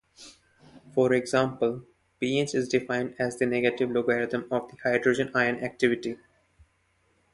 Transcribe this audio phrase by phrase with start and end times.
[0.95, 1.83] For example,
[2.19, 6.17] pH is defined as the negative logarithm of the hydrogen ion activity.